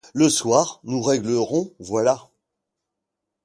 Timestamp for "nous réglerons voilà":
0.83-2.31